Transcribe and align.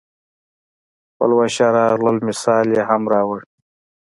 د 1.05 1.09
پلوشه 1.17 1.67
راغلل 1.77 2.17
مثال 2.27 2.65
یې 2.75 2.81
هم 2.89 3.03
راووړ. 3.13 3.39